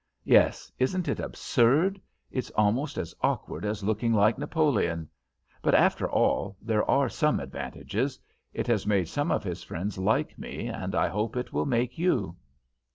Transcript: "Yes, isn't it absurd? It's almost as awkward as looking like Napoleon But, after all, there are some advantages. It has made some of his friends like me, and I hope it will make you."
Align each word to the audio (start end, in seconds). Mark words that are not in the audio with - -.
"Yes, 0.25 0.71
isn't 0.79 1.07
it 1.07 1.19
absurd? 1.19 2.01
It's 2.31 2.49
almost 2.55 2.97
as 2.97 3.13
awkward 3.21 3.63
as 3.65 3.83
looking 3.83 4.13
like 4.13 4.35
Napoleon 4.39 5.07
But, 5.61 5.75
after 5.75 6.09
all, 6.09 6.57
there 6.59 6.83
are 6.89 7.07
some 7.07 7.39
advantages. 7.39 8.17
It 8.51 8.65
has 8.65 8.87
made 8.87 9.09
some 9.09 9.29
of 9.29 9.43
his 9.43 9.61
friends 9.61 9.99
like 9.99 10.39
me, 10.39 10.65
and 10.65 10.95
I 10.95 11.07
hope 11.07 11.35
it 11.35 11.53
will 11.53 11.67
make 11.67 11.99
you." 11.99 12.35